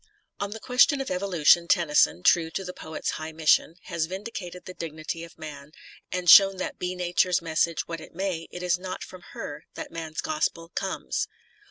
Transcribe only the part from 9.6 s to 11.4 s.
that man's gospel comes.